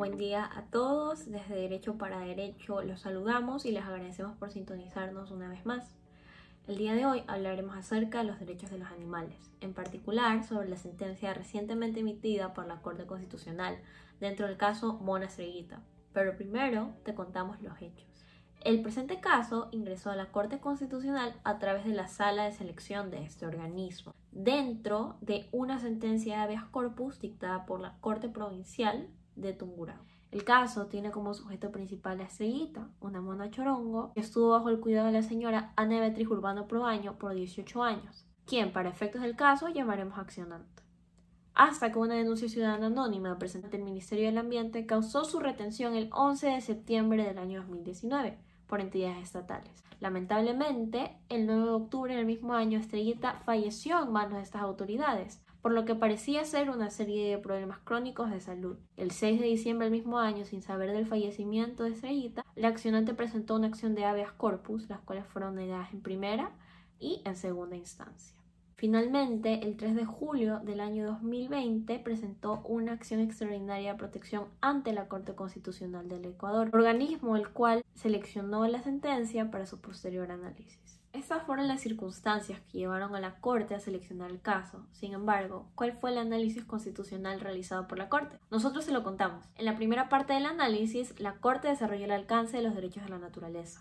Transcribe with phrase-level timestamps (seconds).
[0.00, 5.30] Buen día a todos, desde Derecho para Derecho los saludamos y les agradecemos por sintonizarnos
[5.30, 5.94] una vez más.
[6.66, 10.70] El día de hoy hablaremos acerca de los derechos de los animales, en particular sobre
[10.70, 13.76] la sentencia recientemente emitida por la Corte Constitucional
[14.20, 15.82] dentro del caso Mona Estrellita.
[16.14, 18.08] Pero primero te contamos los hechos.
[18.62, 23.10] El presente caso ingresó a la Corte Constitucional a través de la sala de selección
[23.10, 29.06] de este organismo, dentro de una sentencia de habeas corpus dictada por la Corte Provincial
[29.40, 30.04] de Tungurahua.
[30.30, 34.78] El caso tiene como sujeto principal a Estrellita, una mona chorongo, que estuvo bajo el
[34.78, 39.34] cuidado de la señora Ana Beatriz Urbano Proaño por 18 años, quien, para efectos del
[39.34, 40.84] caso, llamaremos accionante.
[41.54, 46.08] Hasta que una denuncia ciudadana anónima presentada el Ministerio del Ambiente causó su retención el
[46.12, 49.84] 11 de septiembre del año 2019 por entidades estatales.
[49.98, 55.42] Lamentablemente, el 9 de octubre del mismo año, Estrellita falleció en manos de estas autoridades,
[55.62, 58.78] por lo que parecía ser una serie de problemas crónicos de salud.
[58.96, 63.14] El 6 de diciembre del mismo año, sin saber del fallecimiento de Estrellita, la accionante
[63.14, 66.52] presentó una acción de habeas corpus, las cuales fueron negadas en primera
[66.98, 68.40] y en segunda instancia.
[68.80, 74.94] Finalmente, el 3 de julio del año 2020 presentó una acción extraordinaria de protección ante
[74.94, 80.79] la Corte Constitucional del Ecuador, organismo el cual seleccionó la sentencia para su posterior análisis.
[81.12, 84.86] Estas fueron las circunstancias que llevaron a la Corte a seleccionar el caso.
[84.92, 88.38] Sin embargo, ¿cuál fue el análisis constitucional realizado por la Corte?
[88.48, 89.44] Nosotros se lo contamos.
[89.56, 93.10] En la primera parte del análisis, la Corte desarrolló el alcance de los derechos de
[93.10, 93.80] la naturaleza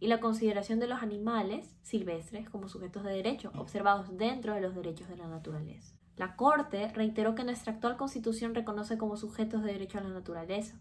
[0.00, 4.74] y la consideración de los animales silvestres como sujetos de derecho, observados dentro de los
[4.74, 5.94] derechos de la naturaleza.
[6.16, 10.80] La Corte reiteró que nuestra actual Constitución reconoce como sujetos de derecho a la naturaleza,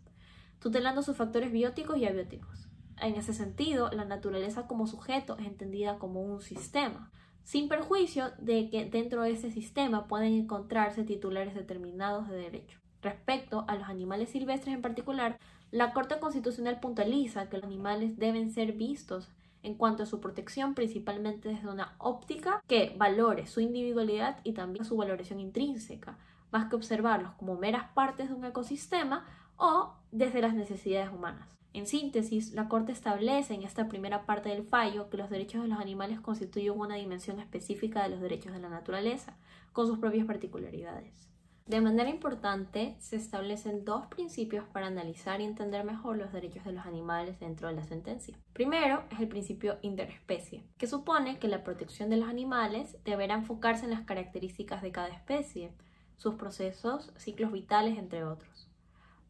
[0.59, 2.68] tutelando sus factores bióticos y abióticos.
[3.01, 7.11] En ese sentido, la naturaleza como sujeto es entendida como un sistema,
[7.43, 12.79] sin perjuicio de que dentro de ese sistema pueden encontrarse titulares determinados de derecho.
[13.01, 15.39] Respecto a los animales silvestres en particular,
[15.71, 19.29] la Corte Constitucional puntualiza que los animales deben ser vistos
[19.63, 24.83] en cuanto a su protección principalmente desde una óptica que valore su individualidad y también
[24.83, 26.17] su valoración intrínseca,
[26.51, 29.25] más que observarlos como meras partes de un ecosistema
[29.59, 31.59] o desde las necesidades humanas.
[31.71, 35.67] En síntesis, la Corte establece en esta primera parte del fallo que los derechos de
[35.67, 39.37] los animales constituyen una dimensión específica de los derechos de la naturaleza,
[39.71, 41.29] con sus propias particularidades.
[41.67, 46.71] De manera importante, se establecen dos principios para analizar y entender mejor los derechos de
[46.71, 48.35] los animales dentro de la sentencia.
[48.53, 53.85] Primero es el principio interespecie, que supone que la protección de los animales deberá enfocarse
[53.85, 55.71] en las características de cada especie,
[56.17, 58.68] sus procesos, ciclos vitales, entre otros.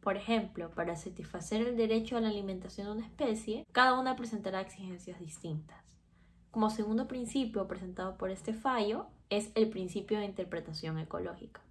[0.01, 4.61] Por ejemplo, para satisfacer el derecho a la alimentación de una especie, cada una presentará
[4.61, 5.83] exigencias distintas.
[6.51, 11.61] Como segundo principio presentado por este fallo es el principio de interpretación ecológica.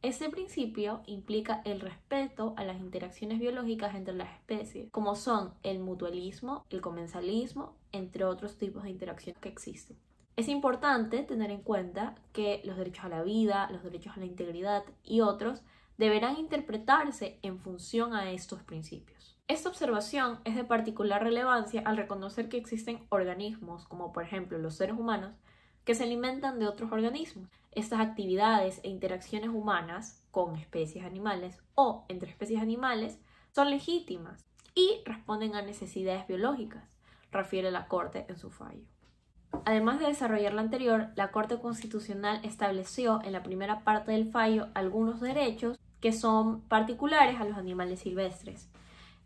[0.00, 5.80] Este principio implica el respeto a las interacciones biológicas entre las especies, como son el
[5.80, 9.98] mutualismo, el comensalismo, entre otros tipos de interacciones que existen.
[10.36, 14.26] Es importante tener en cuenta que los derechos a la vida, los derechos a la
[14.26, 15.64] integridad y otros
[15.98, 19.36] deberán interpretarse en función a estos principios.
[19.48, 24.76] Esta observación es de particular relevancia al reconocer que existen organismos, como por ejemplo los
[24.76, 25.34] seres humanos,
[25.84, 27.48] que se alimentan de otros organismos.
[27.72, 33.18] Estas actividades e interacciones humanas con especies animales o entre especies animales
[33.54, 34.44] son legítimas
[34.74, 36.96] y responden a necesidades biológicas,
[37.32, 38.84] refiere la Corte en su fallo.
[39.64, 44.68] Además de desarrollar lo anterior, la Corte Constitucional estableció en la primera parte del fallo
[44.74, 48.68] algunos derechos que son particulares a los animales silvestres.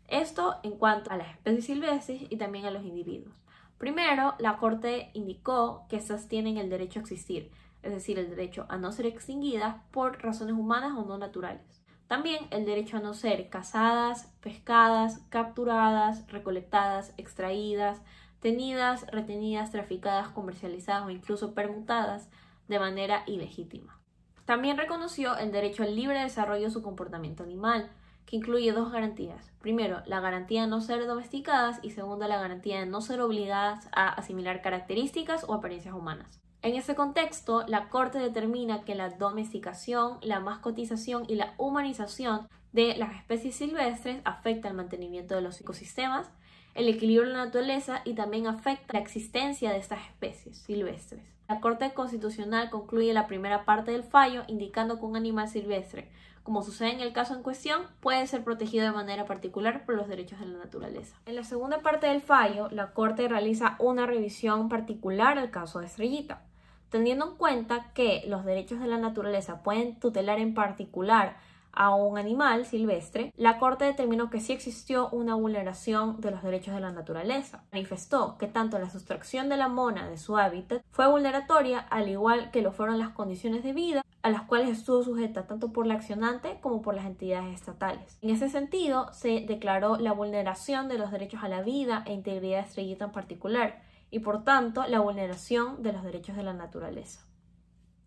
[0.07, 3.33] Esto en cuanto a las especies silvestres y también a los individuos.
[3.77, 7.51] Primero, la Corte indicó que estas tienen el derecho a existir,
[7.81, 11.81] es decir, el derecho a no ser extinguidas por razones humanas o no naturales.
[12.07, 18.01] También el derecho a no ser cazadas, pescadas, capturadas, recolectadas, extraídas,
[18.39, 22.29] tenidas, retenidas, traficadas, comercializadas o incluso permutadas
[22.67, 24.02] de manera ilegítima.
[24.45, 27.89] También reconoció el derecho al libre desarrollo de su comportamiento animal,
[28.25, 29.51] que incluye dos garantías.
[29.61, 33.87] Primero, la garantía de no ser domesticadas y segundo, la garantía de no ser obligadas
[33.93, 36.41] a asimilar características o apariencias humanas.
[36.61, 42.95] En ese contexto, la Corte determina que la domesticación, la mascotización y la humanización de
[42.95, 46.31] las especies silvestres afecta al mantenimiento de los ecosistemas,
[46.75, 51.21] el equilibrio de la naturaleza y también afecta la existencia de estas especies silvestres.
[51.47, 56.09] La Corte Constitucional concluye la primera parte del fallo indicando que un animal silvestre
[56.43, 60.09] como sucede en el caso en cuestión, puede ser protegido de manera particular por los
[60.09, 61.15] derechos de la naturaleza.
[61.25, 65.85] En la segunda parte del fallo, la Corte realiza una revisión particular al caso de
[65.85, 66.41] Estrellita,
[66.89, 71.37] teniendo en cuenta que los derechos de la naturaleza pueden tutelar en particular
[71.73, 76.73] a un animal silvestre, la Corte determinó que sí existió una vulneración de los derechos
[76.73, 77.63] de la naturaleza.
[77.71, 82.51] Manifestó que tanto la sustracción de la mona de su hábitat fue vulneratoria, al igual
[82.51, 85.95] que lo fueron las condiciones de vida a las cuales estuvo sujeta tanto por la
[85.95, 88.17] accionante como por las entidades estatales.
[88.21, 92.61] En ese sentido, se declaró la vulneración de los derechos a la vida e integridad
[92.61, 93.81] Estrellita en particular,
[94.11, 97.25] y por tanto la vulneración de los derechos de la naturaleza.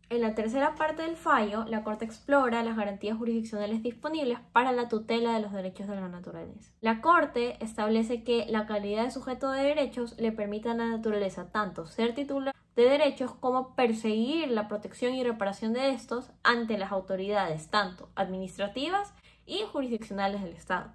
[0.09, 4.89] En la tercera parte del fallo, la Corte explora las garantías jurisdiccionales disponibles para la
[4.89, 6.71] tutela de los derechos de la naturaleza.
[6.81, 11.51] La Corte establece que la calidad de sujeto de derechos le permite a la naturaleza
[11.51, 16.93] tanto ser titular de derechos como perseguir la protección y reparación de estos ante las
[16.93, 19.13] autoridades tanto administrativas
[19.45, 20.93] y jurisdiccionales del Estado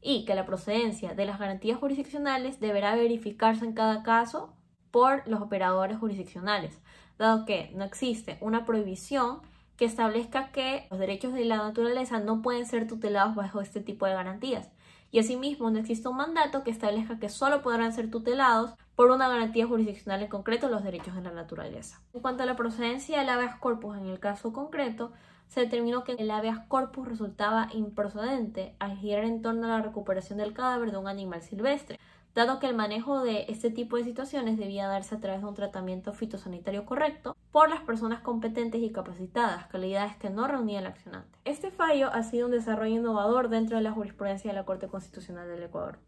[0.00, 4.54] y que la procedencia de las garantías jurisdiccionales deberá verificarse en cada caso
[4.90, 6.78] por los operadores jurisdiccionales,
[7.18, 9.40] dado que no existe una prohibición
[9.76, 14.06] que establezca que los derechos de la naturaleza no pueden ser tutelados bajo este tipo
[14.06, 14.68] de garantías.
[15.10, 19.28] Y asimismo no existe un mandato que establezca que solo podrán ser tutelados por una
[19.28, 22.00] garantía jurisdiccional en concreto los derechos de la naturaleza.
[22.12, 25.12] En cuanto a la procedencia del habeas corpus en el caso concreto,
[25.48, 30.38] se determinó que el habeas corpus resultaba improcedente al girar en torno a la recuperación
[30.38, 31.98] del cadáver de un animal silvestre,
[32.34, 35.54] dado que el manejo de este tipo de situaciones debía darse a través de un
[35.54, 41.38] tratamiento fitosanitario correcto por las personas competentes y capacitadas, calidades que no reunía el accionante.
[41.44, 45.48] Este fallo ha sido un desarrollo innovador dentro de la jurisprudencia de la Corte Constitucional
[45.48, 45.98] del Ecuador.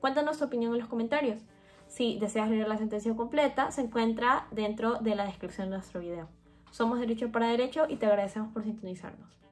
[0.00, 1.42] Cuéntanos tu opinión en los comentarios.
[1.86, 6.28] Si deseas leer la sentencia completa, se encuentra dentro de la descripción de nuestro video.
[6.70, 9.37] Somos Derecho para Derecho y te agradecemos por sintonizarnos.